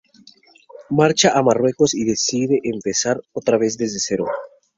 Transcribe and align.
Marcha 0.89 1.29
a 1.37 1.43
Marruecos 1.43 1.93
y 1.93 2.05
decide 2.05 2.59
empezar 2.63 3.21
otra 3.33 3.59
vez 3.59 3.77
desde 3.77 3.99
cero. 3.99 4.25